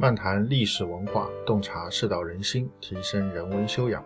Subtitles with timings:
[0.00, 4.00] 漫谈历史文化，洞察世道人心，提升人文修养。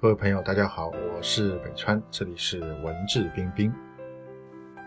[0.00, 3.72] 各位朋友，大家好，我是北川，这里是文质彬彬。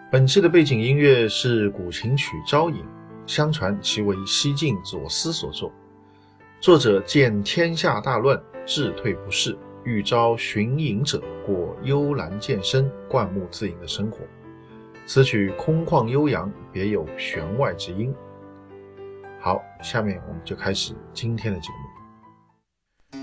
[0.10, 2.78] 本期的背景音乐是古琴曲《招引》，
[3.28, 5.70] 相传其为西晋左思所作。
[6.62, 14.20] 作者见天下大乱，志退不仕，欲招寻隐者过幽兰渐深、灌木自饮的生活。
[15.06, 18.16] 此曲空旷悠扬，别有弦外之音。
[19.46, 23.20] 好，下面我们就开始今天的节目。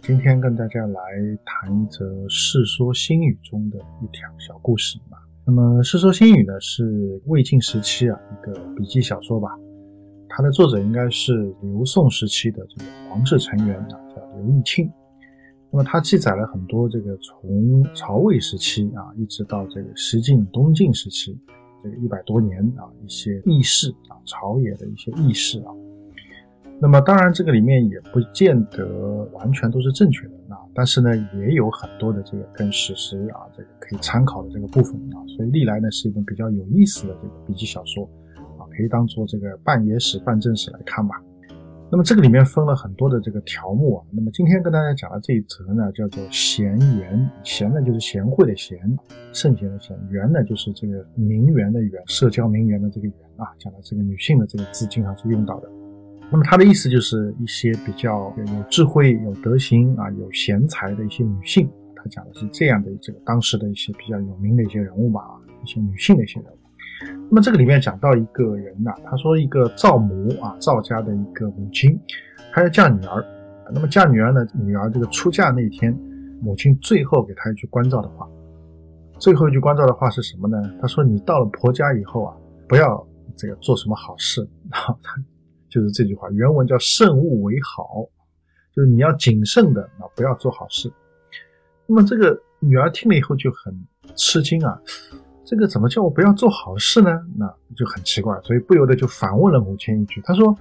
[0.00, 1.02] 今天跟大家来
[1.44, 5.18] 谈一则《世说新语》中的一条小故事吧。
[5.44, 9.50] 那么，《世说新语》呢是魏晋时期啊一个笔记小说吧，
[10.26, 14.90] 它的作者应该是刘宋时期的这个皇室成员啊，叫刘义庆。
[15.72, 21.38] 那么它记载了很多这个从曹魏时期啊，一直到这个西晋、东晋时期，
[21.82, 25.72] 这个一百多年啊，一些轶事啊，朝野的一些轶事啊。
[26.82, 38.04] 那么当然这个里面也不见得完全都是正确的啊，但是呢，也有很多的这个跟史实啊，这个可以参考的这个部分啊，所以历来呢是一本比较有意思的这个笔记小说
[38.58, 41.22] 啊，可以当做这个半野史、半正史来看吧。
[41.92, 44.06] 那么这个里面分了很多的这个条目啊。
[44.12, 47.30] 那么今天跟大家讲的这一则呢，叫做贤言。
[47.42, 48.78] 贤呢就是贤惠的贤，
[49.32, 53.50] 圣贤的贤；媛呢就是这个名媛的媛，社交名媛的这个媛啊。
[53.58, 55.68] 讲的这个女性的这个字经常是用到的。
[56.30, 61.68] 那么它的意思就是一些比较有智慧、有德行啊、有贤才的一些女性。
[61.96, 65.20] 他讲的是这样的这个当时的一些比较有名的一些人物吧，
[65.64, 66.59] 一些女性的一些人物。
[67.02, 71.98] 那么这个里面讲到一个人呐，他说一个赵母啊，赵家的一个母亲，
[72.52, 73.24] 她要嫁女儿。
[73.72, 75.96] 那么嫁女儿呢，女儿这个出嫁那天，
[76.42, 78.28] 母亲最后给她一句关照的话，
[79.18, 80.60] 最后一句关照的话是什么呢？
[80.80, 82.36] 她说：“你到了婆家以后啊，
[82.68, 83.06] 不要
[83.36, 84.40] 这个做什么好事。
[84.70, 85.14] ”然后他
[85.68, 88.04] 就是这句话，原文叫“慎勿为好”，
[88.74, 90.90] 就是你要谨慎的啊，不要做好事。
[91.86, 93.72] 那么这个女儿听了以后就很
[94.16, 94.76] 吃惊啊。
[95.50, 97.10] 这个怎么叫我不要做好事呢？
[97.36, 97.44] 那
[97.74, 100.56] 就很奇怪，所以不由得就反问了母亲一句：“他说，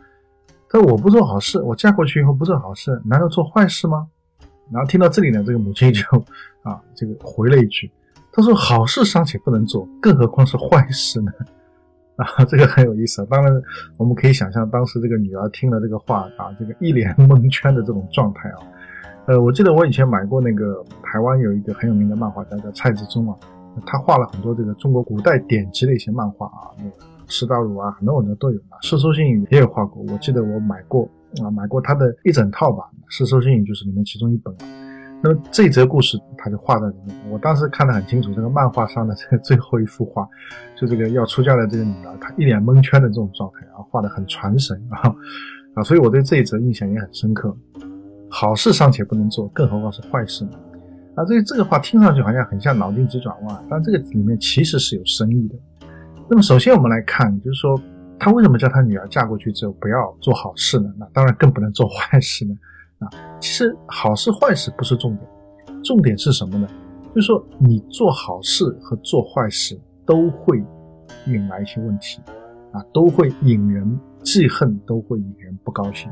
[0.67, 4.07] 他说我不做好事，我嫁过去以后不做好事，难道做坏事吗？”
[4.73, 6.01] 然后听到这里呢，这个母亲就
[6.67, 7.91] 啊，这个回了一句
[8.33, 11.31] ：“他说好事尚且不能做，更何况是坏事呢？”
[12.17, 13.23] 啊，这个很有意思。
[13.27, 13.61] 当然，
[13.95, 18.57] 我们可以想象当时这个女儿听了这个话啊，这个一脸蒙圈的这种状态啊。
[19.27, 23.37] 呃，我记得我以前买过那个台湾有一个很有名的漫画家叫蔡志忠啊。
[23.85, 26.91] 他画了很多这个中国古代典籍的一些漫画啊，那个
[27.27, 28.77] 石道儒啊，很多很多都有啊。
[28.81, 31.09] 世说新语也有画过，我记得我买过
[31.43, 32.83] 啊，买过他的一整套吧。
[33.07, 34.53] 世说新语就是里面其中一本。
[35.21, 38.33] 那么这则故事他就画在里面，我当时看得很清楚。
[38.33, 40.25] 这个漫画上的这个最后一幅画，
[40.77, 45.13] 就这个要出嫁的这个女儿，她一脸蒙圈的这种状态啊，画得很传神啊
[45.73, 47.53] 啊，所以我对这一则印象也很深刻。
[48.29, 50.51] 好事尚且不能做，更何况是坏事呢？
[51.19, 55.55] 啊，这这个话听上去好像很像脑筋急转弯，但这个里面其实是有深意的。
[56.29, 57.77] 那么首先我们来看，就是说
[58.17, 60.89] 他为什么叫他女儿嫁过去之后不要做好事呢？
[60.97, 62.55] 那当然更不能做坏事呢。
[62.99, 63.09] 啊，
[63.41, 66.65] 其实好事坏事不是重点，重点是什么呢？
[67.13, 70.63] 就是说你做好事和做坏事都会
[71.25, 72.21] 引来一些问题，
[72.71, 76.09] 啊，都会引人记恨，都会引人不高兴。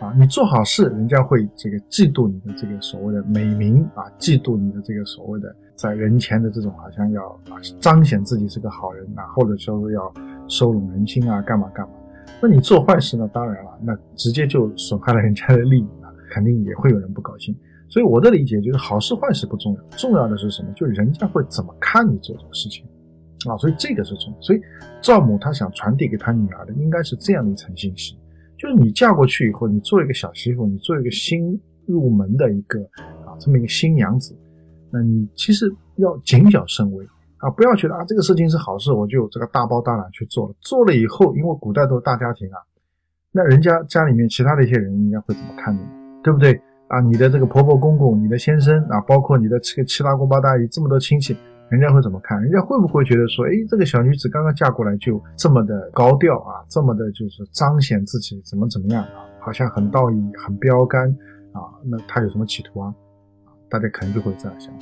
[0.00, 7.40] 啊，你做好事，人家会这个嫉妒你的这个所谓的美名啊，嫉妒你的这个所谓的在人前的这种好像要
[7.80, 10.12] 彰显自己是个好人啊，或者说是要
[10.48, 11.94] 收拢人心啊，干嘛干嘛。
[12.42, 13.26] 那你做坏事呢？
[13.32, 17.56] 当然了，那直接就损害了人家的利益啊，肯定也会有人不高兴。
[17.88, 20.70] 所以我的理解就是，好事坏事不重要，重要的是什么？
[20.74, 22.84] 就人家会怎么看你做这个事情
[23.48, 23.56] 啊。
[23.56, 24.40] 所以这个是重要。
[24.42, 24.60] 所以
[25.00, 28.18] 赵母她想传递给她女儿的，应该是这样的一层信息。
[28.58, 32.80] 就是你嫁过去以后，你做一个小媳妇，你做一个新入门的一个
[33.26, 34.34] 啊，这么一个新娘子，
[34.90, 37.06] 那你其实要谨小慎微
[37.38, 40.54] 啊，不要觉得啊这个事情是好事，我就这个大包大揽去做了。
[40.60, 42.58] 做了以后，因为古代都是大家庭啊，
[43.30, 45.80] 那人家家里面其他的一些人，人家会怎么看你，
[46.22, 47.00] 对不对啊？
[47.00, 51.36] 你的这个婆婆公公，你的先生啊，包括你的这个七大姑八大姨，这么多亲戚。
[51.68, 52.40] 人家会怎么看？
[52.40, 61.08] 人家会不会觉得说，哎，这个小女子刚刚嫁过来就这么的高调啊，这么的就是彰显自己怎么怎么样啊，好像很道义、很标杆
[61.52, 61.66] 啊？
[61.84, 62.94] 那她有什么企图啊？
[63.68, 64.72] 大家可能就会这样想，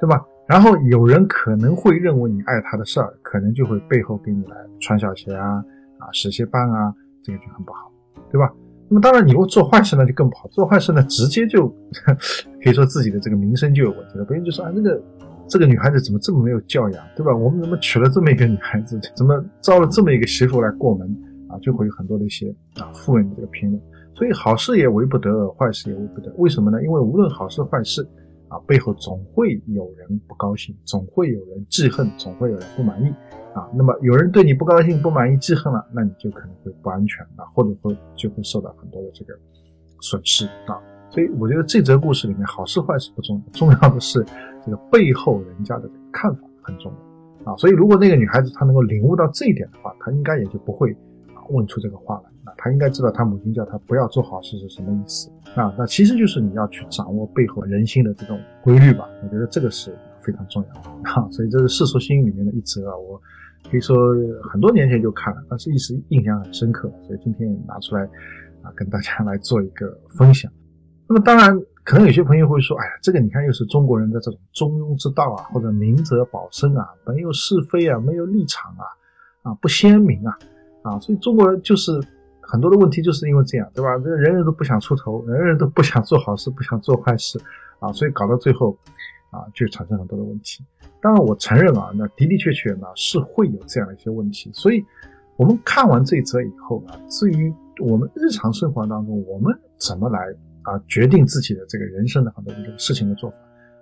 [0.00, 0.24] 对吧？
[0.46, 5.62] 然后有人可能会认为你爱她的事儿，可能就会背后给你来穿小鞋啊，
[5.98, 7.92] 啊，使些绊啊，这个就很不好，
[8.32, 8.50] 对吧？
[8.88, 10.46] 那么当然，你如果做坏事呢，就更不好。
[10.48, 11.68] 做坏事呢，直接就
[12.62, 14.24] 可以说自己的这个名声就有问题了。
[14.24, 15.02] 别人就说啊，那个。
[15.48, 17.34] 这个女孩子怎么这么没有教养，对吧？
[17.34, 21.06] 我们怎么娶了这么一个女孩子，怎么招了这么一个媳妇来过门
[21.48, 21.58] 啊？
[21.60, 23.80] 就会有很多的一些啊负面的这个评论。
[24.14, 26.32] 所以好事也为不得，坏事也为不得。
[26.38, 26.82] 为什么呢？
[26.82, 28.06] 因为无论好事坏事
[28.48, 33.08] 啊，背后总会有人不高兴，总会有人记恨，总会有人不满意
[33.54, 33.68] 啊。
[33.74, 39.34] 那么有人对你不高兴、不满意、记恨了，那你就可能会不安全啊，或者说就会受到很多的这个
[40.00, 40.78] 损失啊。
[41.10, 44.24] 所以我觉得这则故事里面好事坏事不重要，重要的是
[44.64, 46.92] 这个背后人家的看法很重
[47.44, 47.56] 要啊。
[47.56, 50.92] 所以如果那个女孩子她能够领悟到这一点的话，她应该也就不会
[51.34, 52.54] 啊问出这个话来啊。
[52.56, 55.74] 她应该知道她母亲叫她不要做好事是什么意思啊。
[55.78, 59.08] 那其实就是你要去掌握背后人心的这种规律吧。
[59.22, 61.28] 我觉得这个是非常重要的啊。
[61.30, 63.20] 所以这是《世俗心》里面的一则啊，我
[63.70, 63.96] 可以说
[64.50, 68.02] 很多年前就看了，但是一时印象很深刻，所以今天也拿出来
[68.62, 70.50] 啊跟大家来做一个分享。
[71.06, 78.84] 那么当然，可能有些朋友会说：“哎呀，这个你看又是中国人的这种中庸之道啊，或者明哲保身啊，没有是非啊，没有立场啊，
[79.42, 80.38] 啊不鲜明啊，
[80.82, 81.92] 啊，所以中国人就是
[82.40, 83.98] 很多的问题就是因为这样，对吧？
[83.98, 87.38] 这人人都不想出头，人人都不想做好事，不想做坏事
[87.80, 88.74] 啊，所以搞到最后
[89.30, 90.64] 啊，就产生很多的问题。
[91.02, 94.50] 当然，我承认啊，那的的确确呢是会有这样的一些问题。
[94.54, 94.82] 所以
[95.36, 100.18] 我们看完这则以后啊，至于我们日常生活当中我们怎么来。
[100.64, 103.36] 啊，决定自己的这个人生的很多这个事情的做法，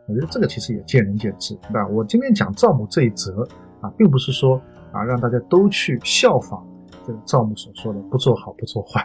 [0.08, 1.86] 我觉得这个其实也见仁见智，对吧？
[1.88, 3.46] 我今天讲赵母这一则
[3.80, 6.66] 啊，并不是说啊让大家都去效仿
[7.06, 9.00] 这个赵母所说的不做好不做坏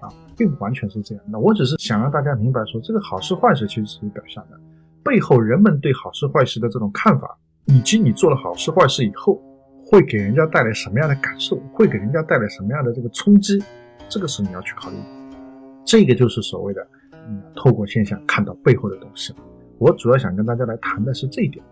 [0.00, 1.24] 啊，并不完全是这样。
[1.26, 4.60] 那我只是想让大家明白说，这个好事坏事其实是有表象的，
[5.02, 9.40] 背后人们对好事坏事的这种看法，以及你做了好事坏事以后
[9.90, 13.58] 会给人家带来什么样的感受，会给人家带来什么样的这个冲击，
[14.06, 15.02] 这个是你要去考虑的。
[15.84, 16.86] 这个就是所谓的。
[17.54, 19.34] 透过现象看到背后的东西，
[19.78, 21.64] 我主要想跟大家来谈的是这一点。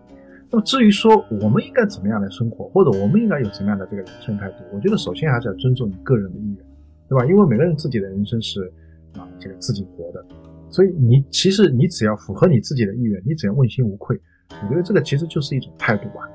[0.49, 6.65] 那么至于说我们应该怎么样来生活，或者我们应该有什么样的这个人生态度，我觉得首先还是要尊重你个人的意愿，
[7.07, 7.25] 对吧？
[7.25, 8.69] 因为每个人自己的人生是
[9.17, 10.25] 啊这个自己活的，
[10.69, 14.19] 所以你其实你只要符合你自己的意愿，你只要问心无愧，
[14.61, 16.29] 我觉得这个其实就是一种态度吧。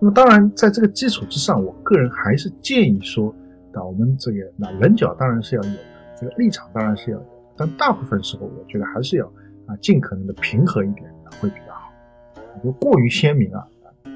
[0.00, 3.34] 那么当然在这个基础之上，我个人还是建议说，
[3.72, 5.78] 啊我们这个那棱角当然是要有的，
[6.20, 7.20] 这个立场当然是要。
[7.56, 9.26] 但大部分时候，我觉得还是要
[9.66, 11.10] 啊尽可能的平和一点
[11.40, 11.92] 会比较好。
[12.62, 13.66] 就过于鲜明啊，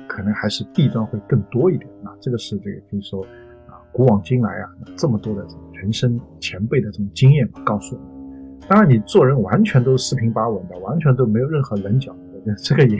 [0.09, 2.13] 可能还是弊端会更多一点啊。
[2.21, 3.23] 这个是这个可以说
[3.69, 8.61] 啊，古往今来啊，这么多的人生前辈的这种经验告诉我们。
[8.69, 12.15] 当然，你做人完全都四平八稳的，完全都没有任何棱角，
[12.63, 12.99] 这个也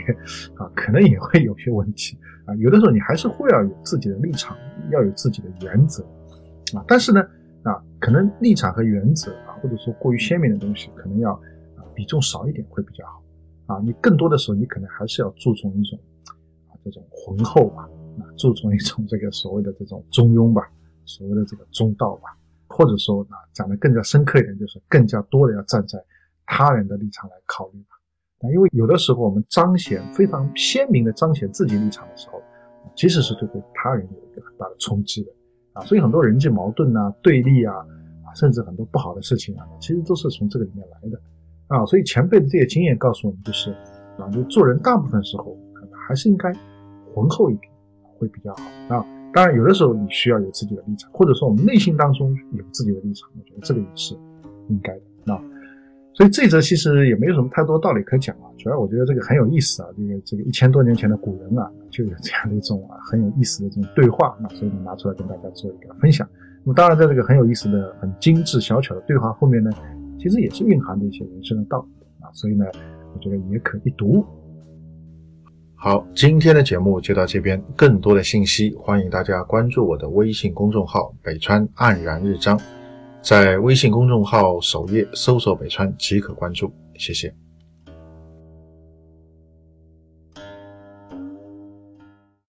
[0.55, 2.55] 啊，可能也会有些问题啊。
[2.55, 4.57] 有的时候你还是会要有自己的立场，
[4.91, 6.03] 要有自己的原则
[6.75, 6.83] 啊。
[6.87, 7.23] 但是呢。
[8.01, 11.39] 可能立场和原则啊，或者说过于鲜明的东西，可能要
[11.93, 13.23] 比重少一点会比较好。
[13.67, 15.97] 啊，你更多的时候，你可能还是要注重一种
[16.67, 17.83] 啊这种浑厚吧，
[18.19, 20.67] 啊注重一种这个所谓的这种中庸吧，
[21.05, 22.35] 所谓的这个中道吧，
[22.67, 26.03] 或者说啊讲的更加深刻一点，就是更加多的要站在
[26.47, 27.95] 他人的立场来考虑吧。
[28.39, 32.41] 啊，因为有的时候我们彰显非常鲜明的彰显自己立场的时候，
[32.95, 35.31] 其实是对对他人有一个很大的冲击的。
[35.73, 37.75] 啊，所以很多人际矛盾呐、对立啊，
[38.25, 41.19] 啊，甚至很多不好的事情啊，其实都是从这个里面来的。
[41.67, 43.71] 啊，所以前辈的这些经验告诉我们，就是
[44.17, 45.57] 啊，就做人大部分时候
[46.07, 46.51] 还是应该
[47.05, 47.71] 浑厚一点，
[48.17, 49.05] 会比较好啊。
[49.33, 54.13] 当然，有的时候你需要有自己的立场，或者说我们内心当中有自己的立场，我觉得这个也是
[54.67, 54.93] 应该
[55.25, 55.41] 的啊。
[56.13, 66.27] 所以这则其实也没有什么太多道理可讲啊，主要我觉得这个很有意思啊，这个这个一千多年前的古人啊，就有这样的一种啊很有意思的这种对话啊，所以拿出来跟大家做一个分享。
[66.63, 69.71] 那么当然，在这个很有意思的、很精致小巧的对话后面呢，
[70.19, 72.65] 其实也是蕴含着一些人生的道理啊，所以呢，
[73.13, 74.23] 我觉得也可一读。
[75.75, 82.59] 好，今天的节目就到这边，更多的信息欢迎大家关注我的微信公众号“北川黯然日章”。
[83.21, 87.33] 在微信公众号首页搜索“北川”即可关注，谢谢。